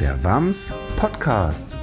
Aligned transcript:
der 0.00 0.22
WAMS 0.22 0.72
Podcast. 0.96 1.76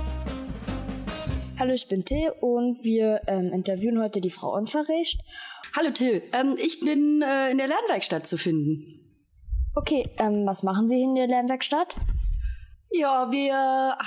Hallo, 1.59 1.73
ich 1.73 1.89
bin 1.89 2.05
Till 2.05 2.31
und 2.39 2.81
wir 2.81 3.19
ähm, 3.27 3.51
interviewen 3.51 4.01
heute 4.01 4.21
die 4.21 4.29
Frau 4.29 4.55
Unverrecht. 4.55 5.19
Hallo 5.75 5.89
Till, 5.91 6.21
ähm, 6.31 6.55
ich 6.57 6.79
bin 6.79 7.21
äh, 7.21 7.49
in 7.51 7.57
der 7.57 7.67
Lernwerkstatt 7.67 8.25
zu 8.25 8.37
finden. 8.37 9.01
Okay, 9.75 10.09
ähm, 10.17 10.45
was 10.45 10.63
machen 10.63 10.87
Sie 10.87 11.01
in 11.01 11.15
der 11.15 11.27
Lernwerkstatt? 11.27 11.97
Ja, 12.89 13.33
wir 13.33 13.53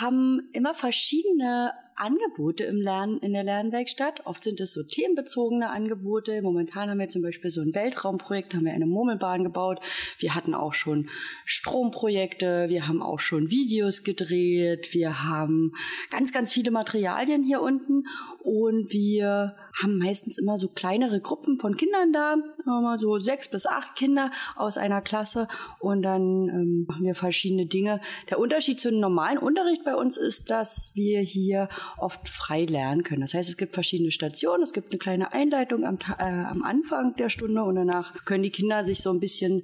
haben 0.00 0.48
immer 0.54 0.72
verschiedene 0.72 1.72
Angebote 1.98 2.64
im 2.64 2.80
Lernen, 2.80 3.18
in 3.18 3.32
der 3.32 3.44
Lernwerkstatt. 3.44 4.26
Oft 4.26 4.44
sind 4.44 4.60
es 4.60 4.72
so 4.72 4.82
themenbezogene 4.82 5.70
Angebote. 5.70 6.40
Momentan 6.42 6.90
haben 6.90 6.98
wir 6.98 7.08
zum 7.08 7.22
Beispiel 7.22 7.50
so 7.50 7.60
ein 7.60 7.74
Weltraumprojekt, 7.74 8.54
haben 8.54 8.64
wir 8.64 8.72
eine 8.72 8.86
Murmelbahn 8.86 9.44
gebaut. 9.44 9.80
Wir 10.18 10.34
hatten 10.34 10.54
auch 10.54 10.74
schon 10.74 11.08
Stromprojekte, 11.44 12.68
wir 12.68 12.88
haben 12.88 13.02
auch 13.02 13.20
schon 13.20 13.50
Videos 13.50 14.04
gedreht, 14.04 14.94
wir 14.94 15.24
haben 15.24 15.72
ganz, 16.10 16.32
ganz 16.32 16.52
viele 16.52 16.70
Materialien 16.70 17.42
hier 17.42 17.60
unten 17.60 18.04
und 18.42 18.92
wir 18.92 19.56
haben 19.82 19.98
meistens 19.98 20.38
immer 20.38 20.58
so 20.58 20.68
kleinere 20.68 21.20
Gruppen 21.20 21.58
von 21.58 21.76
Kindern 21.76 22.12
da, 22.12 22.36
immer 22.64 22.98
so 22.98 23.18
sechs 23.18 23.50
bis 23.50 23.66
acht 23.66 23.96
Kinder 23.96 24.30
aus 24.56 24.76
einer 24.76 25.00
Klasse 25.00 25.48
und 25.80 26.02
dann 26.02 26.48
ähm, 26.48 26.84
machen 26.88 27.04
wir 27.04 27.14
verschiedene 27.14 27.66
Dinge. 27.66 28.00
Der 28.30 28.38
Unterschied 28.38 28.80
zu 28.80 28.88
einem 28.88 29.00
normalen 29.00 29.38
Unterricht 29.38 29.84
bei 29.84 29.94
uns 29.94 30.16
ist, 30.16 30.50
dass 30.50 30.92
wir 30.94 31.20
hier 31.20 31.68
oft 31.96 32.28
frei 32.28 32.64
lernen 32.64 33.02
können. 33.02 33.20
Das 33.20 33.34
heißt, 33.34 33.48
es 33.48 33.56
gibt 33.56 33.74
verschiedene 33.74 34.10
Stationen, 34.10 34.62
es 34.62 34.72
gibt 34.72 34.92
eine 34.92 34.98
kleine 34.98 35.32
Einleitung 35.32 35.84
am, 35.84 35.98
äh, 36.18 36.22
am 36.22 36.62
Anfang 36.62 37.14
der 37.16 37.28
Stunde 37.28 37.62
und 37.62 37.76
danach 37.76 38.24
können 38.24 38.42
die 38.42 38.50
Kinder 38.50 38.84
sich 38.84 39.00
so 39.00 39.10
ein 39.10 39.20
bisschen 39.20 39.62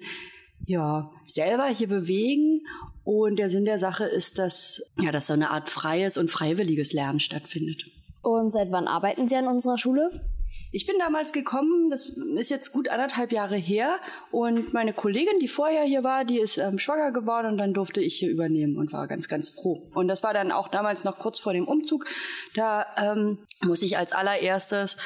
ja, 0.67 1.11
selber 1.25 1.67
hier 1.67 1.89
bewegen. 1.89 2.63
Und 3.05 3.37
der 3.37 3.51
Sinn 3.51 3.67
der 3.67 3.79
Sache 3.79 4.05
ist, 4.05 4.39
dass, 4.39 4.83
ja, 4.99 5.13
dass 5.13 5.27
so 5.27 5.35
eine 5.35 5.51
Art 5.51 5.69
freies 5.69 6.17
und 6.17 6.31
freiwilliges 6.31 6.93
Lernen 6.93 7.21
stattfindet. 7.21 7.85
Und 8.25 8.53
seit 8.53 8.73
wann 8.73 8.89
arbeiten 8.89 9.29
Sie 9.29 9.37
an 9.37 9.47
unserer 9.47 9.77
Schule? 9.77 10.11
Ich 10.75 10.87
bin 10.87 10.97
damals 10.99 11.33
gekommen, 11.33 11.89
das 11.89 12.09
ist 12.09 12.51
jetzt 12.51 12.73
gut 12.73 12.89
anderthalb 12.89 13.31
Jahre 13.31 13.55
her, 13.55 14.01
und 14.33 14.73
meine 14.73 14.93
Kollegin, 14.93 15.39
die 15.39 15.47
vorher 15.47 15.85
hier 15.85 16.03
war, 16.03 16.25
die 16.25 16.41
ist 16.41 16.59
ähm, 16.59 16.81
schwanger 16.81 17.13
geworden 17.13 17.47
und 17.47 17.59
dann 17.59 17.73
durfte 17.73 18.01
ich 18.01 18.17
hier 18.17 18.29
übernehmen 18.29 18.77
und 18.77 18.93
war 18.93 19.07
ganz, 19.07 19.29
ganz 19.29 19.49
froh. 19.49 19.89
Und 19.95 20.09
das 20.09 20.25
war 20.25 20.35
dann 20.35 20.51
auch 20.51 20.67
damals 20.67 21.05
noch 21.05 21.21
kurz 21.21 21.39
vor 21.39 21.53
dem 21.53 21.69
Umzug. 21.69 22.07
Da 22.57 22.85
ähm, 22.97 23.39
muss 23.63 23.83
ich 23.83 23.97
als 23.97 24.11
allererstes 24.11 24.97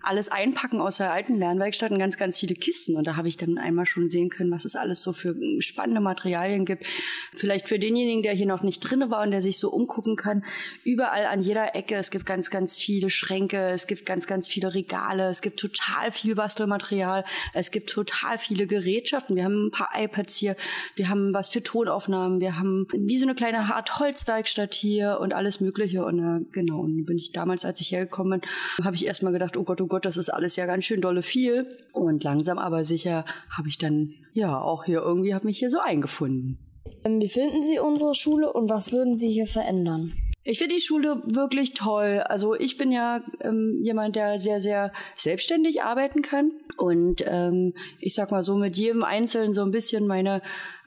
alles 0.00 0.30
einpacken 0.30 0.80
aus 0.80 0.98
der 0.98 1.10
alten 1.10 1.34
Lernwerkstatt 1.34 1.90
und 1.90 1.98
ganz, 1.98 2.16
ganz 2.16 2.38
viele 2.38 2.54
Kisten. 2.54 2.94
Und 2.94 3.08
da 3.08 3.16
habe 3.16 3.26
ich 3.26 3.36
dann 3.36 3.58
einmal 3.58 3.86
schon 3.86 4.10
sehen 4.10 4.30
können, 4.30 4.52
was 4.52 4.64
es 4.64 4.76
alles 4.76 5.02
so 5.02 5.12
für 5.12 5.34
spannende 5.60 6.00
Materialien 6.00 6.64
gibt. 6.64 6.86
Vielleicht 7.34 7.68
für 7.68 7.80
denjenigen, 7.80 8.22
der 8.22 8.34
hier 8.34 8.46
noch 8.46 8.62
nicht 8.62 8.78
drinne 8.78 9.10
war 9.10 9.22
und 9.22 9.32
der 9.32 9.42
sich 9.42 9.58
so 9.58 9.70
umgucken 9.72 10.14
kann, 10.14 10.44
überall 10.84 11.26
an 11.26 11.40
jeder 11.40 11.74
Ecke. 11.74 11.96
Es 11.96 12.12
gibt 12.12 12.26
ganz, 12.26 12.50
ganz 12.50 12.76
viele 12.76 13.10
Schränke, 13.10 13.70
es 13.70 13.88
gibt 13.88 14.06
ganz, 14.06 14.28
ganz 14.28 14.46
viele 14.46 14.72
Regale 14.72 15.07
Regale, 15.08 15.30
es 15.30 15.40
gibt 15.40 15.60
total 15.60 16.10
viel 16.12 16.34
Bastelmaterial, 16.34 17.24
es 17.54 17.70
gibt 17.70 17.90
total 17.90 18.38
viele 18.38 18.66
Gerätschaften. 18.66 19.36
Wir 19.36 19.44
haben 19.44 19.66
ein 19.66 19.70
paar 19.70 19.90
iPads 19.96 20.36
hier, 20.36 20.56
wir 20.96 21.08
haben 21.08 21.34
was 21.34 21.50
für 21.50 21.62
Tonaufnahmen, 21.62 22.40
wir 22.40 22.58
haben 22.58 22.86
wie 22.92 23.18
so 23.18 23.26
eine 23.26 23.34
kleine 23.34 23.74
Art 23.74 23.98
Holzwerkstatt 23.98 24.74
hier 24.74 25.18
und 25.20 25.34
alles 25.34 25.60
Mögliche. 25.60 26.04
Und 26.04 26.18
äh, 26.18 26.44
genau, 26.52 26.80
und 26.80 27.04
bin 27.04 27.16
ich 27.16 27.32
damals, 27.32 27.64
als 27.64 27.80
ich 27.80 27.92
hergekommen 27.92 28.40
bin, 28.40 28.84
habe 28.84 28.96
ich 28.96 29.06
erstmal 29.06 29.32
gedacht, 29.32 29.56
oh 29.56 29.64
Gott, 29.64 29.80
oh 29.80 29.86
Gott, 29.86 30.04
das 30.04 30.16
ist 30.16 30.28
alles 30.28 30.56
ja 30.56 30.66
ganz 30.66 30.84
schön 30.84 31.00
dolle 31.00 31.22
viel. 31.22 31.66
Und 31.92 32.24
langsam 32.24 32.58
aber 32.58 32.84
sicher 32.84 33.24
habe 33.50 33.68
ich 33.68 33.78
dann 33.78 34.14
ja 34.32 34.60
auch 34.60 34.84
hier 34.84 35.00
irgendwie, 35.00 35.34
habe 35.34 35.46
mich 35.46 35.58
hier 35.58 35.70
so 35.70 35.80
eingefunden. 35.80 36.58
Ähm, 37.04 37.20
wie 37.20 37.28
finden 37.28 37.62
Sie 37.62 37.78
unsere 37.78 38.14
Schule 38.14 38.52
und 38.52 38.68
was 38.68 38.92
würden 38.92 39.16
Sie 39.16 39.30
hier 39.30 39.46
verändern? 39.46 40.12
Ich 40.50 40.56
finde 40.58 40.76
die 40.76 40.80
Schule 40.80 41.20
wirklich 41.26 41.74
toll. 41.74 42.24
Also 42.26 42.54
ich 42.54 42.78
bin 42.78 42.90
ja 42.90 43.20
ähm, 43.40 43.80
jemand, 43.82 44.16
der 44.16 44.40
sehr, 44.40 44.62
sehr 44.62 44.92
selbstständig 45.14 45.82
arbeiten 45.82 46.22
kann. 46.22 46.52
Und 46.78 47.22
ähm, 47.26 47.74
ich 48.00 48.14
sag 48.14 48.30
mal 48.30 48.42
so 48.42 48.56
mit 48.56 48.74
jedem 48.78 49.04
Einzelnen 49.04 49.52
so 49.52 49.60
ein 49.60 49.72
bisschen 49.72 50.06
meine 50.06 50.40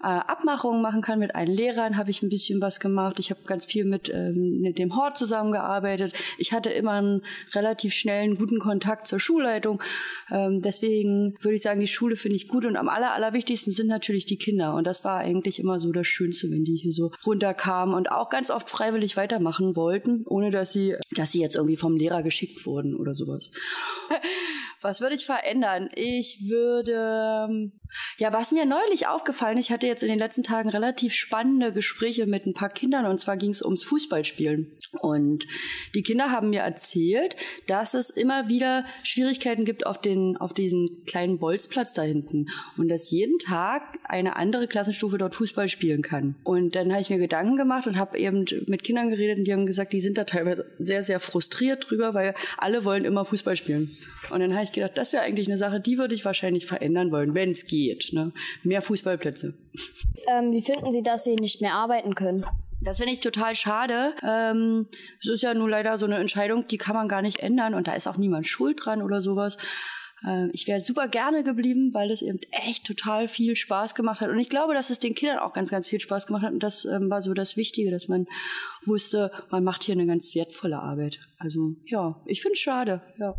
äh, 0.03 0.07
Abmachungen 0.07 0.81
machen 0.81 1.01
kann. 1.01 1.19
Mit 1.19 1.35
allen 1.35 1.51
Lehrern 1.51 1.97
habe 1.97 2.11
ich 2.11 2.21
ein 2.21 2.29
bisschen 2.29 2.61
was 2.61 2.79
gemacht. 2.79 3.19
Ich 3.19 3.29
habe 3.29 3.41
ganz 3.45 3.65
viel 3.65 3.85
mit, 3.85 4.09
ähm, 4.09 4.59
mit 4.61 4.77
dem 4.77 4.95
Hort 4.95 5.17
zusammengearbeitet. 5.17 6.13
Ich 6.37 6.53
hatte 6.53 6.69
immer 6.69 6.93
einen 6.93 7.21
relativ 7.53 7.93
schnellen, 7.93 8.35
guten 8.35 8.59
Kontakt 8.59 9.07
zur 9.07 9.19
Schulleitung. 9.19 9.81
Ähm, 10.29 10.61
deswegen 10.61 11.35
würde 11.41 11.55
ich 11.55 11.61
sagen, 11.61 11.79
die 11.79 11.87
Schule 11.87 12.15
finde 12.15 12.35
ich 12.35 12.47
gut. 12.47 12.65
Und 12.65 12.75
am 12.75 12.89
aller, 12.89 13.13
allerwichtigsten 13.13 13.73
sind 13.73 13.87
natürlich 13.87 14.25
die 14.25 14.37
Kinder. 14.37 14.73
Und 14.75 14.87
das 14.87 15.03
war 15.05 15.19
eigentlich 15.19 15.59
immer 15.59 15.79
so 15.79 15.91
das 15.91 16.07
Schönste, 16.07 16.49
wenn 16.49 16.63
die 16.63 16.75
hier 16.75 16.93
so 16.93 17.11
runterkamen 17.25 17.95
und 17.95 18.11
auch 18.11 18.29
ganz 18.29 18.49
oft 18.49 18.69
freiwillig 18.69 19.17
weitermachen 19.17 19.75
wollten, 19.75 20.23
ohne 20.25 20.51
dass 20.51 20.73
sie, 20.73 20.95
dass 21.11 21.31
sie 21.31 21.41
jetzt 21.41 21.55
irgendwie 21.55 21.77
vom 21.77 21.95
Lehrer 21.95 22.23
geschickt 22.23 22.65
wurden 22.65 22.95
oder 22.95 23.15
sowas. 23.15 23.51
Was 24.81 24.99
würde 24.99 25.13
ich 25.13 25.27
verändern? 25.27 25.89
Ich 25.93 26.49
würde, 26.49 27.47
ähm, 27.47 27.71
ja, 28.17 28.33
was 28.33 28.51
mir 28.51 28.65
neulich 28.65 29.05
aufgefallen, 29.05 29.59
ich 29.59 29.71
hatte 29.71 29.85
jetzt 29.85 30.01
in 30.01 30.09
den 30.09 30.17
letzten 30.17 30.41
Tagen 30.41 30.69
relativ 30.69 31.13
spannende 31.13 31.71
Gespräche 31.71 32.25
mit 32.25 32.47
ein 32.47 32.55
paar 32.55 32.69
Kindern 32.69 33.05
und 33.05 33.19
zwar 33.19 33.37
ging 33.37 33.51
es 33.51 33.61
ums 33.61 33.83
Fußballspielen. 33.83 34.77
Und 34.99 35.45
die 35.93 36.01
Kinder 36.01 36.31
haben 36.31 36.49
mir 36.49 36.61
erzählt, 36.61 37.35
dass 37.67 37.93
es 37.93 38.09
immer 38.09 38.49
wieder 38.49 38.83
Schwierigkeiten 39.03 39.65
gibt 39.65 39.85
auf 39.85 40.01
den, 40.01 40.35
auf 40.37 40.53
diesen 40.53 41.05
kleinen 41.05 41.37
Bolzplatz 41.37 41.93
da 41.93 42.01
hinten 42.01 42.47
und 42.77 42.89
dass 42.89 43.11
jeden 43.11 43.37
Tag 43.37 43.99
eine 44.03 44.35
andere 44.35 44.67
Klassenstufe 44.67 45.19
dort 45.19 45.35
Fußball 45.35 45.69
spielen 45.69 46.01
kann. 46.01 46.35
Und 46.43 46.75
dann 46.75 46.91
habe 46.91 47.01
ich 47.01 47.09
mir 47.11 47.19
Gedanken 47.19 47.55
gemacht 47.55 47.85
und 47.85 47.97
habe 47.99 48.17
eben 48.17 48.45
mit 48.65 48.83
Kindern 48.83 49.11
geredet 49.11 49.37
und 49.37 49.45
die 49.45 49.53
haben 49.53 49.67
gesagt, 49.67 49.93
die 49.93 50.01
sind 50.01 50.17
da 50.17 50.23
teilweise 50.23 50.65
sehr, 50.79 51.03
sehr 51.03 51.19
frustriert 51.19 51.89
drüber, 51.89 52.15
weil 52.15 52.33
alle 52.57 52.83
wollen 52.83 53.05
immer 53.05 53.25
Fußball 53.25 53.55
spielen. 53.55 53.95
Und 54.29 54.39
dann 54.39 54.53
habe 54.53 54.63
ich 54.63 54.70
gedacht, 54.73 54.91
das 54.95 55.13
wäre 55.13 55.23
eigentlich 55.23 55.47
eine 55.47 55.57
Sache, 55.57 55.79
die 55.79 55.97
würde 55.97 56.15
ich 56.15 56.25
wahrscheinlich 56.25 56.65
verändern 56.65 57.11
wollen, 57.11 57.35
wenn 57.35 57.51
es 57.51 57.67
geht. 57.67 58.13
Ne? 58.13 58.31
Mehr 58.63 58.81
Fußballplätze. 58.81 59.53
Ähm, 60.27 60.51
wie 60.51 60.61
finden 60.61 60.91
Sie, 60.91 61.03
dass 61.03 61.23
Sie 61.23 61.35
nicht 61.35 61.61
mehr 61.61 61.73
arbeiten 61.73 62.15
können? 62.15 62.45
Das 62.81 62.97
finde 62.97 63.13
ich 63.13 63.19
total 63.19 63.55
schade. 63.55 64.13
Ähm, 64.27 64.87
es 65.21 65.29
ist 65.29 65.43
ja 65.43 65.53
nun 65.53 65.69
leider 65.69 65.97
so 65.97 66.05
eine 66.05 66.17
Entscheidung, 66.17 66.65
die 66.67 66.77
kann 66.77 66.95
man 66.95 67.07
gar 67.07 67.21
nicht 67.21 67.39
ändern 67.39 67.75
und 67.75 67.87
da 67.87 67.93
ist 67.93 68.07
auch 68.07 68.17
niemand 68.17 68.47
schuld 68.47 68.79
dran 68.83 69.03
oder 69.03 69.21
sowas. 69.21 69.57
Äh, 70.25 70.49
ich 70.51 70.67
wäre 70.67 70.81
super 70.81 71.07
gerne 71.07 71.43
geblieben, 71.43 71.93
weil 71.93 72.11
es 72.11 72.21
eben 72.21 72.39
echt 72.51 72.85
total 72.85 73.27
viel 73.27 73.55
Spaß 73.55 73.95
gemacht 73.95 74.21
hat. 74.21 74.29
Und 74.29 74.39
ich 74.39 74.49
glaube, 74.49 74.73
dass 74.73 74.89
es 74.89 74.99
den 74.99 75.15
Kindern 75.15 75.39
auch 75.39 75.53
ganz, 75.53 75.69
ganz 75.69 75.87
viel 75.87 75.99
Spaß 75.99 76.27
gemacht 76.27 76.43
hat. 76.43 76.53
Und 76.53 76.63
das 76.63 76.85
ähm, 76.85 77.09
war 77.09 77.21
so 77.21 77.33
das 77.33 77.57
Wichtige, 77.57 77.91
dass 77.91 78.07
man 78.07 78.27
wusste, 78.85 79.31
man 79.49 79.63
macht 79.63 79.83
hier 79.83 79.93
eine 79.93 80.07
ganz 80.07 80.33
wertvolle 80.35 80.79
Arbeit. 80.79 81.19
Also 81.37 81.75
ja, 81.85 82.19
ich 82.25 82.41
finde 82.41 82.53
es 82.53 82.59
schade. 82.59 83.01
Ja. 83.19 83.35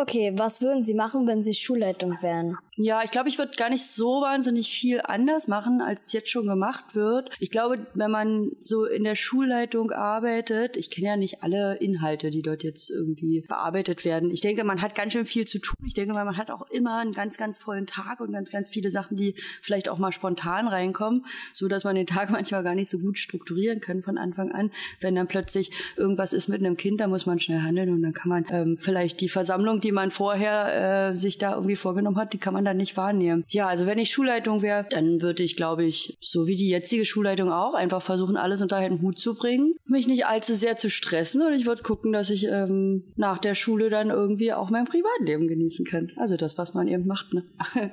Okay, 0.00 0.32
was 0.36 0.60
würden 0.60 0.84
Sie 0.84 0.94
machen, 0.94 1.26
wenn 1.26 1.42
Sie 1.42 1.54
Schulleitung 1.54 2.22
wären? 2.22 2.56
Ja, 2.76 3.02
ich 3.02 3.10
glaube, 3.10 3.28
ich 3.28 3.36
würde 3.36 3.56
gar 3.56 3.68
nicht 3.68 3.84
so 3.84 4.20
wahnsinnig 4.20 4.68
viel 4.68 5.00
anders 5.02 5.48
machen, 5.48 5.80
als 5.80 6.12
jetzt 6.12 6.30
schon 6.30 6.46
gemacht 6.46 6.94
wird. 6.94 7.30
Ich 7.40 7.50
glaube, 7.50 7.84
wenn 7.94 8.12
man 8.12 8.52
so 8.60 8.84
in 8.84 9.02
der 9.02 9.16
Schulleitung 9.16 9.90
arbeitet, 9.90 10.76
ich 10.76 10.92
kenne 10.92 11.08
ja 11.08 11.16
nicht 11.16 11.42
alle 11.42 11.78
Inhalte, 11.78 12.30
die 12.30 12.42
dort 12.42 12.62
jetzt 12.62 12.90
irgendwie 12.90 13.40
bearbeitet 13.40 14.04
werden. 14.04 14.30
Ich 14.30 14.40
denke, 14.40 14.62
man 14.62 14.80
hat 14.80 14.94
ganz 14.94 15.14
schön 15.14 15.26
viel 15.26 15.48
zu 15.48 15.58
tun. 15.58 15.74
Ich 15.84 15.94
denke 15.94 16.14
man 16.14 16.36
hat 16.36 16.52
auch 16.52 16.70
immer 16.70 16.98
einen 16.98 17.12
ganz, 17.12 17.36
ganz 17.36 17.58
vollen 17.58 17.88
Tag 17.88 18.20
und 18.20 18.30
ganz, 18.30 18.52
ganz 18.52 18.70
viele 18.70 18.92
Sachen, 18.92 19.16
die 19.16 19.34
vielleicht 19.62 19.88
auch 19.88 19.98
mal 19.98 20.12
spontan 20.12 20.68
reinkommen, 20.68 21.26
so 21.52 21.66
dass 21.66 21.82
man 21.82 21.96
den 21.96 22.06
Tag 22.06 22.30
manchmal 22.38 22.62
gar 22.62 22.76
nicht 22.76 22.88
so 22.88 23.00
gut 23.00 23.18
strukturieren 23.18 23.80
kann 23.80 24.02
von 24.02 24.16
Anfang 24.16 24.52
an. 24.52 24.70
Wenn 25.00 25.16
dann 25.16 25.26
plötzlich 25.26 25.72
irgendwas 25.96 26.32
ist 26.32 26.46
mit 26.46 26.60
einem 26.60 26.76
Kind, 26.76 27.00
da 27.00 27.08
muss 27.08 27.26
man 27.26 27.40
schnell 27.40 27.62
handeln 27.62 27.92
und 27.92 28.02
dann 28.04 28.12
kann 28.12 28.28
man 28.28 28.46
ähm, 28.50 28.78
vielleicht 28.78 29.20
die 29.20 29.28
Versammlung, 29.28 29.80
die 29.80 29.87
man 29.92 30.10
vorher 30.10 31.10
äh, 31.10 31.16
sich 31.16 31.38
da 31.38 31.54
irgendwie 31.54 31.76
vorgenommen 31.76 32.16
hat, 32.16 32.32
die 32.32 32.38
kann 32.38 32.54
man 32.54 32.64
dann 32.64 32.76
nicht 32.76 32.96
wahrnehmen. 32.96 33.44
Ja, 33.48 33.66
also 33.66 33.86
wenn 33.86 33.98
ich 33.98 34.10
Schulleitung 34.10 34.62
wäre, 34.62 34.86
dann 34.90 35.20
würde 35.20 35.42
ich, 35.42 35.56
glaube 35.56 35.84
ich, 35.84 36.16
so 36.20 36.46
wie 36.46 36.56
die 36.56 36.68
jetzige 36.68 37.04
Schulleitung 37.04 37.50
auch, 37.50 37.74
einfach 37.74 38.02
versuchen, 38.02 38.36
alles 38.36 38.60
unter 38.60 38.76
einen 38.76 39.02
Hut 39.02 39.18
zu 39.18 39.34
bringen, 39.34 39.74
mich 39.86 40.06
nicht 40.06 40.26
allzu 40.26 40.54
sehr 40.54 40.76
zu 40.76 40.90
stressen 40.90 41.42
und 41.42 41.52
ich 41.52 41.66
würde 41.66 41.82
gucken, 41.82 42.12
dass 42.12 42.30
ich 42.30 42.46
ähm, 42.46 43.04
nach 43.16 43.38
der 43.38 43.54
Schule 43.54 43.90
dann 43.90 44.10
irgendwie 44.10 44.52
auch 44.52 44.70
mein 44.70 44.84
Privatleben 44.84 45.48
genießen 45.48 45.84
kann. 45.84 46.12
Also 46.16 46.36
das, 46.36 46.58
was 46.58 46.74
man 46.74 46.88
eben 46.88 47.06
macht. 47.06 47.32
Ne? 47.32 47.44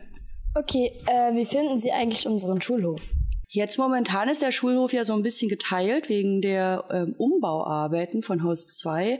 okay, 0.55 0.91
äh, 1.07 1.33
wie 1.35 1.45
finden 1.45 1.79
Sie 1.79 1.91
eigentlich 1.91 2.27
unseren 2.27 2.61
Schulhof? 2.61 3.13
Jetzt 3.47 3.77
momentan 3.77 4.27
ist 4.27 4.41
der 4.41 4.51
Schulhof 4.51 4.91
ja 4.91 5.05
so 5.05 5.13
ein 5.13 5.21
bisschen 5.21 5.49
geteilt 5.49 6.09
wegen 6.09 6.41
der 6.41 6.85
ähm, 6.91 7.15
Umbauarbeiten 7.17 8.23
von 8.23 8.43
Haus 8.43 8.77
2. 8.77 9.19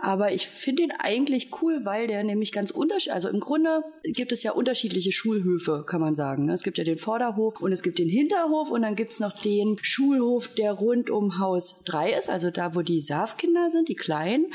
Aber 0.00 0.32
ich 0.32 0.46
finde 0.46 0.84
ihn 0.84 0.92
eigentlich 0.92 1.50
cool, 1.60 1.80
weil 1.84 2.06
der 2.06 2.22
nämlich 2.22 2.52
ganz 2.52 2.70
unterschiedlich, 2.70 3.14
also 3.14 3.28
im 3.28 3.40
Grunde 3.40 3.82
gibt 4.04 4.32
es 4.32 4.42
ja 4.42 4.52
unterschiedliche 4.52 5.12
Schulhöfe, 5.12 5.84
kann 5.86 6.00
man 6.00 6.14
sagen. 6.14 6.46
Ne? 6.46 6.52
Es 6.52 6.62
gibt 6.62 6.78
ja 6.78 6.84
den 6.84 6.98
Vorderhof 6.98 7.60
und 7.60 7.72
es 7.72 7.82
gibt 7.82 7.98
den 7.98 8.08
Hinterhof 8.08 8.70
und 8.70 8.82
dann 8.82 8.94
gibt 8.94 9.10
es 9.10 9.20
noch 9.20 9.40
den 9.40 9.76
Schulhof, 9.82 10.48
der 10.54 10.72
rund 10.72 11.10
um 11.10 11.38
Haus 11.38 11.82
3 11.84 12.12
ist, 12.12 12.30
also 12.30 12.50
da, 12.50 12.74
wo 12.74 12.82
die 12.82 13.00
Saafkinder 13.00 13.70
sind, 13.70 13.88
die 13.88 13.96
Kleinen. 13.96 14.46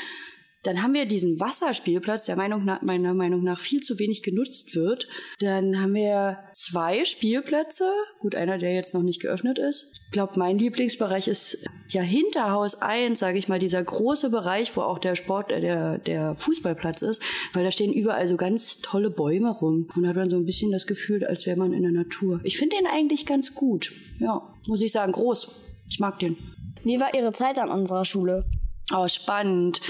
Dann 0.64 0.82
haben 0.82 0.94
wir 0.94 1.06
diesen 1.06 1.40
Wasserspielplatz, 1.42 2.26
der 2.26 2.38
Meinung 2.38 2.64
nach, 2.64 2.82
meiner 2.82 3.14
Meinung 3.14 3.44
nach 3.44 3.60
viel 3.60 3.82
zu 3.82 4.00
wenig 4.00 4.24
genutzt 4.24 4.76
wird. 4.76 5.08
Dann 5.40 5.82
haben 5.82 5.94
wir 5.94 6.40
zwei 6.54 7.04
Spielplätze. 7.04 7.92
Gut, 8.20 8.34
einer, 8.34 8.58
der 8.58 8.74
jetzt 8.74 8.94
noch 8.94 9.04
nicht 9.04 9.22
geöffnet 9.22 9.60
ist. 9.60 9.92
Ich 10.06 10.12
glaube, 10.12 10.40
mein 10.40 10.58
Lieblingsbereich 10.58 11.28
ist 11.28 11.66
ja 11.90 12.02
hinter 12.02 12.52
Haus 12.52 12.82
1, 12.82 13.20
sage 13.20 13.38
ich 13.38 13.50
mal, 13.50 13.60
dieser 13.60 13.84
große 13.84 14.30
Bereich, 14.30 14.76
wo 14.78 14.82
auch 14.82 15.00
der 15.00 15.16
Sport, 15.16 15.52
äh, 15.52 15.60
der, 15.60 15.98
der 15.98 16.36
Fußballplatz 16.36 17.02
ist, 17.02 17.22
weil 17.52 17.66
da 17.66 17.72
stehen 17.72 17.92
überall 17.92 18.30
so 18.30 18.38
ganz 18.38 18.80
tolle 18.80 19.10
Bäume 19.10 19.50
rum. 19.50 19.90
Und 19.96 20.08
hat 20.08 20.16
man 20.16 20.30
so 20.30 20.38
ein 20.38 20.46
bisschen 20.46 20.72
das 20.72 20.88
Gefühl, 20.88 21.26
als 21.26 21.46
wäre 21.46 21.58
man 21.58 21.74
in 21.74 21.84
der 21.84 21.92
Natur. 21.92 22.40
Ich 22.44 22.58
finde 22.58 22.78
den 22.78 22.88
eigentlich 22.88 23.26
ganz 23.26 23.54
gut. 23.54 23.92
Ja, 24.20 24.42
muss 24.68 24.82
ich 24.82 24.94
sagen, 24.94 25.12
groß. 25.12 25.74
Ich 25.90 26.00
mag 26.00 26.20
den. 26.20 26.38
Wie 26.86 27.02
war 27.02 27.14
Ihre 27.14 27.34
Zeit 27.34 27.60
an 27.60 27.70
unserer 27.70 28.06
Schule? 28.06 28.46
Oh, 28.94 29.08
spannend. 29.08 29.82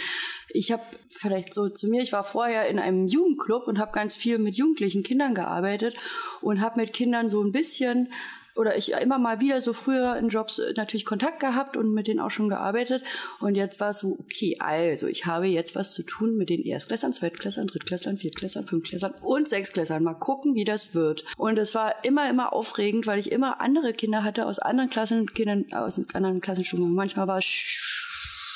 Ich 0.53 0.71
habe 0.71 0.83
vielleicht 1.09 1.53
so 1.53 1.67
zu 1.67 1.89
mir, 1.89 2.01
ich 2.01 2.13
war 2.13 2.23
vorher 2.23 2.67
in 2.67 2.79
einem 2.79 3.07
Jugendclub 3.07 3.67
und 3.67 3.79
habe 3.79 3.91
ganz 3.91 4.15
viel 4.15 4.37
mit 4.37 4.55
jugendlichen 4.55 5.03
Kindern 5.03 5.33
gearbeitet 5.33 5.97
und 6.41 6.61
habe 6.61 6.79
mit 6.79 6.93
Kindern 6.93 7.27
so 7.29 7.43
ein 7.43 7.51
bisschen 7.51 8.09
oder 8.55 8.77
ich 8.77 8.91
immer 8.91 9.17
mal 9.17 9.41
wieder 9.41 9.61
so 9.61 9.73
früher 9.73 10.15
in 10.15 10.29
Jobs 10.29 10.61
natürlich 10.75 11.05
Kontakt 11.05 11.39
gehabt 11.39 11.75
und 11.75 11.93
mit 11.93 12.07
denen 12.07 12.19
auch 12.19 12.29
schon 12.29 12.49
gearbeitet. 12.49 13.03
Und 13.39 13.55
jetzt 13.55 13.79
war 13.79 13.89
es 13.89 13.99
so, 13.99 14.17
okay, 14.19 14.57
also 14.59 15.07
ich 15.07 15.25
habe 15.25 15.47
jetzt 15.47 15.75
was 15.75 15.93
zu 15.93 16.03
tun 16.03 16.37
mit 16.37 16.49
den 16.49 16.63
Erstklässern, 16.63 17.13
Zweitklässern, 17.13 17.67
Drittklässern, 17.67 18.17
Viertklässern, 18.17 18.65
Fünftklässern 18.65 19.15
und 19.21 19.49
Sechsklässern. 19.49 20.03
Mal 20.03 20.13
gucken, 20.13 20.55
wie 20.55 20.65
das 20.65 20.93
wird. 20.93 21.25
Und 21.37 21.57
es 21.57 21.73
war 21.73 22.03
immer, 22.03 22.29
immer 22.29 22.53
aufregend, 22.53 23.07
weil 23.07 23.19
ich 23.19 23.31
immer 23.31 23.59
andere 23.59 23.93
Kinder 23.93 24.23
hatte 24.23 24.45
aus 24.45 24.59
anderen 24.59 24.89
Klassen, 24.89 25.25
Kindern 25.27 25.65
aus 25.73 25.99
anderen 26.13 26.41
Klassenstufen. 26.41 26.93
Manchmal 26.93 27.27
war 27.27 27.39
es 27.39 27.45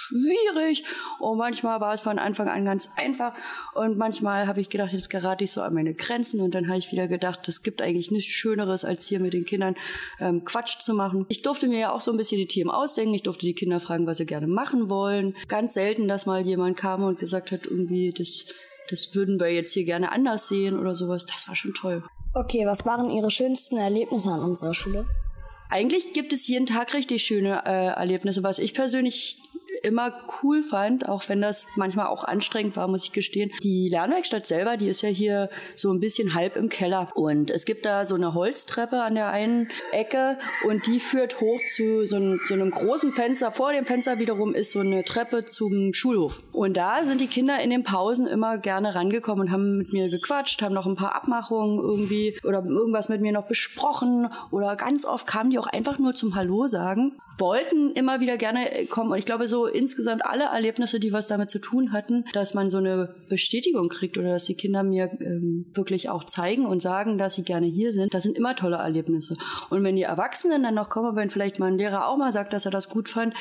schwierig 0.08 0.84
und 1.20 1.38
manchmal 1.38 1.80
war 1.82 1.94
es 1.94 2.02
von 2.02 2.20
Anfang 2.20 2.48
an 2.48 2.66
ganz 2.66 2.90
einfach 2.96 3.34
und 3.74 3.98
manchmal 3.98 4.48
habe 4.48 4.62
ich 4.62 4.70
gedacht, 4.70 4.94
jetzt 4.94 5.10
gerate 5.10 5.44
ich 5.44 5.52
so 5.52 5.62
an 5.62 5.74
meine 5.74 5.94
Grenzen 5.94 6.42
und 6.42 6.54
dann 6.54 6.68
habe 6.68 6.80
ich 6.80 6.92
wieder 6.92 7.08
gedacht, 7.08 7.48
es 7.48 7.62
gibt 7.64 7.82
eigentlich 7.82 8.12
nichts 8.12 8.32
Schöneres, 8.32 8.86
als 8.86 9.06
hier 9.08 9.22
mit 9.22 9.34
den 9.34 9.46
Kindern 9.46 9.76
ähm, 10.20 10.44
Quatsch 10.46 10.80
zu 10.80 10.94
machen. 10.94 11.26
Ich 11.30 11.42
durfte 11.42 11.68
mir 11.68 11.80
ja 11.80 11.92
auch 11.92 12.02
so 12.02 12.12
ein 12.12 12.18
bisschen 12.18 12.38
die 12.38 12.48
Themen 12.48 12.70
ausdenken, 12.70 13.14
ich 13.14 13.24
durfte 13.24 13.46
die 13.46 13.54
Kinder 13.54 13.80
fragen, 13.80 14.08
was 14.08 14.18
sie 14.18 14.26
gerne 14.26 14.48
machen 14.48 14.90
wollen. 14.90 15.36
Ganz 15.48 15.74
selten, 15.74 16.08
dass 16.08 16.26
mal 16.26 16.46
jemand 16.46 16.78
kam 16.78 17.04
und 17.04 17.20
gesagt 17.20 17.52
hat, 17.52 17.66
irgendwie, 17.66 18.12
das, 18.12 18.46
das 18.90 19.14
würden 19.16 19.40
wir 19.40 19.54
jetzt 19.54 19.74
hier 19.74 19.84
gerne 19.84 20.12
anders 20.12 20.48
sehen 20.48 20.78
oder 20.80 20.96
sowas. 20.96 21.26
Das 21.26 21.48
war 21.48 21.56
schon 21.56 21.74
toll. 21.74 22.04
Okay, 22.34 22.66
was 22.66 22.86
waren 22.86 23.10
Ihre 23.10 23.32
schönsten 23.32 23.78
Erlebnisse 23.78 24.30
an 24.30 24.42
unserer 24.42 24.74
Schule? 24.74 25.08
Eigentlich 25.70 26.14
gibt 26.14 26.32
es 26.32 26.48
jeden 26.48 26.66
Tag 26.66 26.94
richtig 26.94 27.24
schöne 27.24 27.64
äh, 27.66 27.88
Erlebnisse. 27.88 28.44
Was 28.44 28.58
ich 28.60 28.74
persönlich 28.74 29.38
immer 29.84 30.14
cool 30.42 30.64
fand, 30.64 31.08
auch 31.08 31.28
wenn 31.28 31.42
das 31.42 31.68
manchmal 31.76 32.08
auch 32.08 32.24
anstrengend 32.24 32.76
war, 32.76 32.88
muss 32.88 33.04
ich 33.04 33.12
gestehen. 33.12 33.52
Die 33.64 33.90
Lernwerkstatt 33.90 34.46
selber, 34.46 34.78
die 34.78 34.88
ist 34.88 35.02
ja 35.02 35.10
hier 35.10 35.50
so 35.76 35.92
ein 35.92 36.00
bisschen 36.00 36.34
halb 36.34 36.56
im 36.56 36.70
Keller. 36.70 37.10
Und 37.16 37.50
es 37.52 37.66
gibt 37.66 37.86
da 37.86 38.06
so 38.06 38.16
eine 38.16 38.34
Holztreppe 38.34 39.02
an 39.02 39.16
der 39.16 39.30
einen 39.30 39.70
Ecke 39.92 40.38
und 40.66 40.88
die 40.88 41.00
führt 41.00 41.40
hoch 41.42 41.60
zu 41.76 42.06
so 42.06 42.16
einem, 42.16 42.40
so 42.46 42.54
einem 42.54 42.72
großen 42.72 43.14
Fenster. 43.14 43.52
Vor 43.52 43.74
dem 43.74 43.86
Fenster 43.86 44.20
wiederum 44.20 44.54
ist 44.54 44.72
so 44.72 44.80
eine 44.80 45.04
Treppe 45.04 45.46
zum 45.46 45.94
Schulhof. 45.94 46.42
Und 46.52 46.78
da 46.78 47.04
sind 47.04 47.22
die 47.22 47.28
Kinder 47.28 47.60
in 47.60 47.70
den 47.70 47.84
Pausen 47.84 48.28
immer 48.28 48.58
gerne 48.58 48.96
rangekommen 48.96 49.48
und 49.48 49.52
haben 49.52 49.78
mit 49.78 49.94
mir 49.94 50.10
gequatscht, 50.10 50.62
haben 50.62 50.74
noch 50.74 50.88
ein 50.88 50.96
paar 50.96 51.16
Abmachungen 51.16 51.80
irgendwie 51.80 52.38
oder 52.44 52.64
irgendwas 52.64 53.10
mit 53.10 53.22
mir 53.22 53.32
noch 53.32 53.48
besprochen 53.48 54.30
oder 54.52 54.76
ganz 54.76 55.06
oft 55.06 55.28
kamen 55.28 55.52
die 55.52 55.60
auch 55.60 55.68
einfach 55.68 56.00
nur 56.00 56.16
zum 56.16 56.36
Hallo 56.36 56.68
sagen, 56.68 57.18
wollten 57.38 57.92
immer 57.92 58.20
wieder 58.20 58.38
gerne 58.38 58.86
kommen. 58.90 59.12
Und 59.12 59.18
ich 59.18 59.26
glaube, 59.26 59.48
so 59.48 59.67
insgesamt 59.68 60.26
alle 60.26 60.46
Erlebnisse, 60.46 61.00
die 61.00 61.14
was 61.14 61.28
damit 61.28 61.50
zu 61.50 61.60
tun 61.60 61.92
hatten, 61.92 62.26
dass 62.34 62.54
man 62.54 62.70
so 62.70 62.78
eine 62.78 63.16
Bestätigung 63.30 63.90
kriegt 63.90 64.18
oder 64.18 64.34
dass 64.34 64.46
die 64.46 64.56
Kinder 64.56 64.84
mir 64.84 65.12
ähm, 65.22 65.66
wirklich 65.74 66.10
auch 66.10 66.24
zeigen 66.24 66.66
und 66.66 66.82
sagen, 66.82 67.18
dass 67.18 67.36
sie 67.36 67.44
gerne 67.44 67.68
hier 67.68 67.94
sind. 67.94 68.14
Das 68.14 68.24
sind 68.24 68.38
immer 68.38 68.56
tolle 68.56 68.78
Erlebnisse. 68.78 69.38
Und 69.70 69.84
wenn 69.84 69.96
die 69.96 70.04
Erwachsenen 70.04 70.64
dann 70.64 70.76
noch 70.76 70.90
kommen, 70.90 71.16
wenn 71.16 71.30
vielleicht 71.30 71.60
mal 71.60 71.68
ein 71.68 71.78
Lehrer 71.78 72.08
auch 72.08 72.18
mal 72.18 72.32
sagt, 72.32 72.54
dass 72.54 72.66
er 72.66 72.72
das 72.72 72.90
gut 72.90 73.10
fand, 73.10 73.34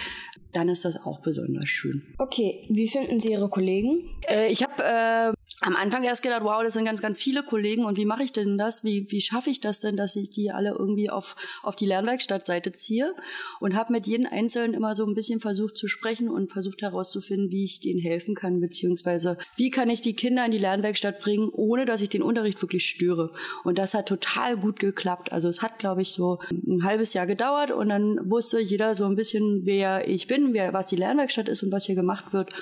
dann 0.52 0.68
ist 0.68 0.84
das 0.84 1.04
auch 1.04 1.20
besonders 1.20 1.68
schön. 1.68 2.02
Okay, 2.18 2.64
wie 2.68 2.88
finden 2.88 3.20
Sie 3.20 3.32
Ihre 3.32 3.48
Kollegen? 3.48 4.08
Äh, 4.28 4.50
ich 4.50 4.62
habe 4.62 4.82
äh, 4.82 5.35
am 5.60 5.74
Anfang 5.74 6.04
erst 6.04 6.22
gedacht, 6.22 6.44
wow, 6.44 6.62
das 6.62 6.74
sind 6.74 6.84
ganz, 6.84 7.00
ganz 7.00 7.18
viele 7.18 7.42
Kollegen 7.42 7.86
und 7.86 7.96
wie 7.96 8.04
mache 8.04 8.22
ich 8.22 8.32
denn 8.32 8.58
das? 8.58 8.84
Wie, 8.84 9.10
wie 9.10 9.22
schaffe 9.22 9.48
ich 9.48 9.60
das 9.60 9.80
denn, 9.80 9.96
dass 9.96 10.14
ich 10.14 10.28
die 10.28 10.50
alle 10.50 10.70
irgendwie 10.70 11.08
auf, 11.08 11.34
auf 11.62 11.74
die 11.76 11.86
Lernwerkstattseite 11.86 12.72
ziehe? 12.72 13.14
Und 13.58 13.74
habe 13.74 13.92
mit 13.92 14.06
jedem 14.06 14.26
Einzelnen 14.26 14.74
immer 14.74 14.94
so 14.94 15.06
ein 15.06 15.14
bisschen 15.14 15.40
versucht 15.40 15.78
zu 15.78 15.88
sprechen 15.88 16.28
und 16.28 16.52
versucht 16.52 16.82
herauszufinden, 16.82 17.50
wie 17.50 17.64
ich 17.64 17.80
denen 17.80 18.00
helfen 18.00 18.34
kann, 18.34 18.60
beziehungsweise 18.60 19.38
wie 19.56 19.70
kann 19.70 19.88
ich 19.88 20.02
die 20.02 20.14
Kinder 20.14 20.44
in 20.44 20.52
die 20.52 20.58
Lernwerkstatt 20.58 21.20
bringen, 21.20 21.48
ohne 21.50 21.86
dass 21.86 22.02
ich 22.02 22.10
den 22.10 22.22
Unterricht 22.22 22.60
wirklich 22.60 22.84
störe. 22.84 23.32
Und 23.64 23.78
das 23.78 23.94
hat 23.94 24.06
total 24.08 24.58
gut 24.58 24.78
geklappt. 24.78 25.32
Also 25.32 25.48
es 25.48 25.62
hat, 25.62 25.78
glaube 25.78 26.02
ich, 26.02 26.12
so 26.12 26.38
ein 26.50 26.84
halbes 26.84 27.14
Jahr 27.14 27.26
gedauert 27.26 27.70
und 27.70 27.88
dann 27.88 28.30
wusste 28.30 28.60
jeder 28.60 28.94
so 28.94 29.06
ein 29.06 29.16
bisschen, 29.16 29.64
wer 29.64 30.06
ich 30.06 30.26
bin, 30.26 30.52
wer, 30.52 30.74
was 30.74 30.86
die 30.86 30.96
Lernwerkstatt 30.96 31.48
ist 31.48 31.62
und 31.62 31.72
was 31.72 31.86
hier 31.86 31.94
gemacht 31.94 32.34
wird. 32.34 32.52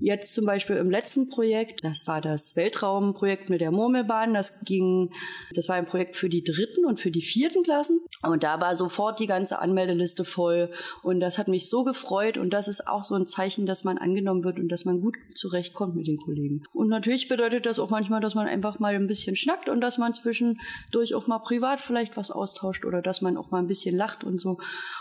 Jetzt 0.00 0.32
zum 0.32 0.46
Beispiel 0.46 0.76
im 0.76 0.90
letzten 0.90 1.28
Projekt, 1.28 1.84
das 1.84 2.06
war 2.06 2.22
das 2.22 2.56
Weltraumprojekt 2.56 3.50
mit 3.50 3.60
der 3.60 3.70
Murmelbahn. 3.70 4.32
Das 4.32 4.64
ging, 4.64 5.12
das 5.54 5.68
war 5.68 5.76
ein 5.76 5.86
Projekt 5.86 6.16
für 6.16 6.30
die 6.30 6.42
dritten 6.42 6.86
und 6.86 6.98
für 6.98 7.10
die 7.10 7.20
vierten 7.20 7.62
Klassen. 7.62 8.00
Und 8.22 8.42
da 8.42 8.60
war 8.62 8.76
sofort 8.76 9.20
die 9.20 9.26
ganze 9.26 9.58
Anmeldeliste 9.58 10.24
voll. 10.24 10.70
Und 11.02 11.20
das 11.20 11.36
hat 11.36 11.48
mich 11.48 11.68
so 11.68 11.84
gefreut. 11.84 12.38
Und 12.38 12.50
das 12.50 12.66
ist 12.66 12.88
auch 12.88 13.04
so 13.04 13.14
ein 13.14 13.26
Zeichen, 13.26 13.66
dass 13.66 13.84
man 13.84 13.98
angenommen 13.98 14.42
wird 14.42 14.58
und 14.58 14.68
dass 14.68 14.86
man 14.86 15.02
gut 15.02 15.16
zurechtkommt 15.34 15.94
mit 15.94 16.06
den 16.06 16.16
Kollegen. 16.16 16.62
Und 16.72 16.88
natürlich 16.88 17.28
bedeutet 17.28 17.66
das 17.66 17.78
auch 17.78 17.90
manchmal, 17.90 18.22
dass 18.22 18.34
man 18.34 18.46
einfach 18.46 18.78
mal 18.78 18.94
ein 18.94 19.06
bisschen 19.06 19.36
schnackt 19.36 19.68
und 19.68 19.82
dass 19.82 19.98
man 19.98 20.14
zwischendurch 20.14 21.14
auch 21.14 21.26
mal 21.26 21.40
privat 21.40 21.80
vielleicht 21.80 22.16
was 22.16 22.30
austauscht 22.30 22.86
oder 22.86 23.02
dass 23.02 23.20
man 23.20 23.36
auch 23.36 23.50
mal 23.50 23.58
ein 23.58 23.66
bisschen 23.66 23.94
lacht 23.94 24.24
und 24.24 24.40
so. 24.40 24.58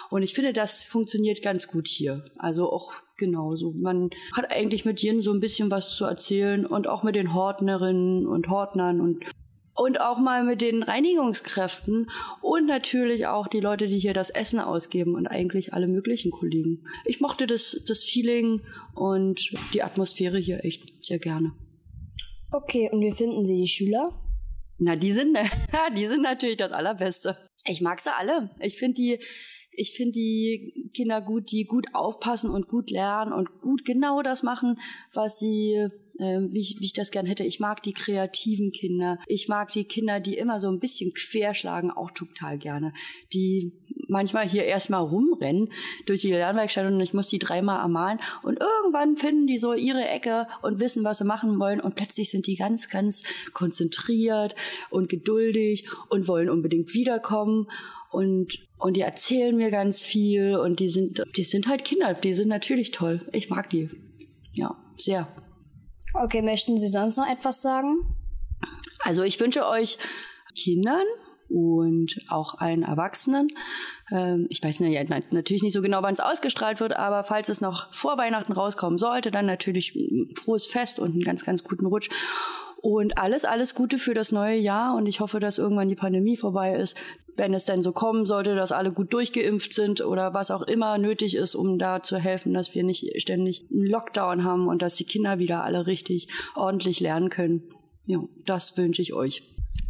Und 0.09 0.23
ich 0.23 0.33
finde, 0.33 0.51
das 0.51 0.87
funktioniert 0.87 1.41
ganz 1.41 1.67
gut 1.67 1.87
hier. 1.87 2.25
Also 2.37 2.69
auch 2.69 2.93
genauso. 3.19 3.75
Man 3.79 4.09
hat 4.33 4.51
eigentlich 4.51 4.85
mit 4.85 5.01
jedem 5.01 5.21
so 5.21 5.31
ein 5.31 5.39
bisschen 5.39 5.69
was 5.69 5.95
zu 5.95 6.05
erzählen 6.05 6.65
und 6.65 6.87
auch 6.87 7.03
mit 7.03 7.15
den 7.15 7.33
Hortnerinnen 7.35 8.25
und 8.25 8.49
Hortnern 8.49 8.99
und 8.99 9.23
und 9.75 10.01
auch 10.01 10.19
mal 10.19 10.43
mit 10.43 10.59
den 10.59 10.83
Reinigungskräften 10.83 12.11
und 12.41 12.65
natürlich 12.65 13.27
auch 13.27 13.47
die 13.47 13.61
Leute, 13.61 13.87
die 13.87 13.97
hier 13.97 14.13
das 14.13 14.29
Essen 14.29 14.59
ausgeben 14.59 15.15
und 15.15 15.25
eigentlich 15.25 15.73
alle 15.73 15.87
möglichen 15.87 16.31
Kollegen. 16.31 16.83
Ich 17.05 17.21
mochte 17.21 17.47
das, 17.47 17.81
das 17.87 18.03
Feeling 18.03 18.61
und 18.93 19.53
die 19.73 19.81
Atmosphäre 19.81 20.37
hier 20.37 20.65
echt 20.65 21.05
sehr 21.05 21.19
gerne. 21.19 21.53
Okay, 22.51 22.89
und 22.91 22.99
wie 22.99 23.13
finden 23.13 23.45
Sie 23.45 23.55
die 23.55 23.67
Schüler? 23.67 24.09
Na, 24.79 24.97
die 24.97 25.13
sind, 25.13 25.37
die 25.97 26.07
sind 26.07 26.23
natürlich 26.23 26.57
das 26.57 26.73
Allerbeste. 26.73 27.37
Ich 27.65 27.81
mag 27.81 28.01
sie 28.01 28.13
alle. 28.13 28.49
Ich 28.59 28.77
finde 28.77 28.95
die, 28.95 29.19
ich 29.79 29.93
finde 29.93 30.11
die 30.11 30.89
Kinder 30.93 31.21
gut, 31.21 31.51
die 31.51 31.63
gut 31.63 31.87
aufpassen 31.93 32.49
und 32.49 32.67
gut 32.67 32.91
lernen 32.91 33.31
und 33.31 33.61
gut 33.61 33.85
genau 33.85 34.21
das 34.21 34.43
machen, 34.43 34.77
was 35.13 35.39
sie, 35.39 35.87
äh, 36.17 36.39
wie, 36.49 36.59
ich, 36.59 36.77
wie 36.81 36.85
ich 36.85 36.93
das 36.93 37.11
gern 37.11 37.25
hätte. 37.25 37.45
Ich 37.45 37.61
mag 37.61 37.81
die 37.83 37.93
kreativen 37.93 38.71
Kinder. 38.71 39.19
Ich 39.25 39.47
mag 39.47 39.69
die 39.69 39.85
Kinder, 39.85 40.19
die 40.19 40.37
immer 40.37 40.59
so 40.59 40.69
ein 40.69 40.79
bisschen 40.79 41.13
querschlagen, 41.13 41.91
auch 41.91 42.11
total 42.11 42.57
gerne. 42.57 42.93
Die 43.31 43.71
manchmal 44.09 44.49
hier 44.49 44.65
erstmal 44.65 45.01
rumrennen 45.01 45.71
durch 46.05 46.21
die 46.21 46.31
Lernwerkstatt 46.31 46.91
und 46.91 46.99
ich 46.99 47.13
muss 47.13 47.29
die 47.29 47.39
dreimal 47.39 47.79
ermahnen 47.79 48.19
und 48.41 48.59
irgendwann 48.59 49.15
finden 49.15 49.47
die 49.47 49.59
so 49.59 49.73
ihre 49.73 50.05
Ecke 50.07 50.47
und 50.61 50.79
wissen, 50.79 51.03
was 51.03 51.19
sie 51.19 51.25
machen 51.25 51.59
wollen 51.59 51.79
und 51.79 51.95
plötzlich 51.95 52.31
sind 52.31 52.47
die 52.47 52.55
ganz, 52.55 52.89
ganz 52.89 53.23
konzentriert 53.53 54.55
und 54.89 55.09
geduldig 55.09 55.87
und 56.09 56.27
wollen 56.27 56.49
unbedingt 56.49 56.93
wiederkommen 56.93 57.67
und 58.11 58.69
und 58.79 58.95
die 58.95 59.01
erzählen 59.01 59.55
mir 59.55 59.71
ganz 59.71 60.01
viel 60.01 60.55
und 60.55 60.79
die 60.79 60.89
sind, 60.89 61.21
die 61.35 61.43
sind 61.43 61.67
halt 61.67 61.83
Kinder, 61.83 62.13
die 62.13 62.33
sind 62.33 62.47
natürlich 62.47 62.91
toll. 62.91 63.19
Ich 63.33 63.49
mag 63.49 63.69
die. 63.69 63.89
Ja, 64.53 64.77
sehr. 64.95 65.27
Okay, 66.13 66.41
möchten 66.41 66.77
Sie 66.77 66.87
sonst 66.87 67.17
noch 67.17 67.29
etwas 67.29 67.61
sagen? 67.61 67.99
Also 68.99 69.23
ich 69.23 69.39
wünsche 69.39 69.67
euch 69.67 69.97
Kindern 70.55 71.03
und 71.49 72.15
auch 72.29 72.55
allen 72.59 72.83
Erwachsenen. 72.83 73.49
Ähm, 74.11 74.47
ich 74.49 74.63
weiß 74.63 74.79
natürlich 74.79 75.63
nicht 75.63 75.73
so 75.73 75.81
genau, 75.81 76.01
wann 76.01 76.13
es 76.13 76.19
ausgestrahlt 76.19 76.79
wird, 76.79 76.93
aber 76.93 77.25
falls 77.25 77.49
es 77.49 77.59
noch 77.59 77.93
vor 77.93 78.17
Weihnachten 78.17 78.53
rauskommen 78.53 78.97
sollte, 78.97 79.29
dann 79.29 79.45
natürlich 79.45 79.97
frohes 80.35 80.67
Fest 80.67 80.99
und 80.99 81.11
einen 81.11 81.23
ganz, 81.23 81.43
ganz 81.43 81.63
guten 81.63 81.85
Rutsch. 81.85 82.09
Und 82.81 83.17
alles, 83.17 83.43
alles 83.43 83.75
Gute 83.75 83.97
für 83.97 84.13
das 84.13 84.31
neue 84.31 84.57
Jahr 84.57 84.95
und 84.95 85.05
ich 85.05 85.19
hoffe, 85.19 85.41
dass 85.41 85.57
irgendwann 85.57 85.89
die 85.89 85.95
Pandemie 85.95 86.37
vorbei 86.37 86.75
ist, 86.75 86.95
wenn 87.35 87.53
es 87.53 87.65
denn 87.65 87.81
so 87.81 87.91
kommen 87.91 88.25
sollte, 88.25 88.55
dass 88.55 88.71
alle 88.71 88.91
gut 88.91 89.11
durchgeimpft 89.13 89.73
sind 89.73 90.01
oder 90.01 90.33
was 90.33 90.49
auch 90.49 90.61
immer 90.61 90.97
nötig 90.97 91.35
ist, 91.35 91.55
um 91.55 91.77
da 91.77 92.01
zu 92.03 92.17
helfen, 92.17 92.53
dass 92.53 92.75
wir 92.75 92.83
nicht 92.83 93.21
ständig 93.21 93.65
einen 93.69 93.85
Lockdown 93.85 94.45
haben 94.45 94.67
und 94.67 94.81
dass 94.81 94.95
die 94.95 95.03
Kinder 95.03 95.39
wieder 95.39 95.63
alle 95.63 95.87
richtig 95.87 96.29
ordentlich 96.55 96.99
lernen 96.99 97.29
können. 97.29 97.63
Ja, 98.05 98.19
das 98.45 98.77
wünsche 98.77 99.01
ich 99.01 99.13
euch. 99.13 99.43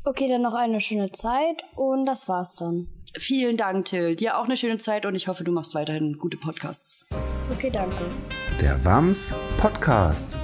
Okay, 0.03 0.27
dann 0.27 0.41
noch 0.41 0.55
eine 0.55 0.81
schöne 0.81 1.11
Zeit 1.11 1.63
und 1.75 2.05
das 2.05 2.27
war's 2.27 2.55
dann. 2.55 2.87
Vielen 3.17 3.57
Dank, 3.57 3.85
Till. 3.85 4.15
Dir 4.15 4.37
auch 4.37 4.45
eine 4.45 4.57
schöne 4.57 4.77
Zeit 4.77 5.05
und 5.05 5.15
ich 5.15 5.27
hoffe, 5.27 5.43
du 5.43 5.51
machst 5.51 5.75
weiterhin 5.75 6.17
gute 6.17 6.37
Podcasts. 6.37 7.07
Okay, 7.51 7.69
danke. 7.71 7.97
Der 8.61 8.83
WAMS 8.83 9.33
Podcast. 9.57 10.37